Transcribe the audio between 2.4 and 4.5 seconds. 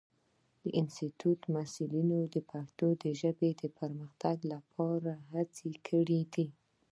پښتو ژبې د پرمختګ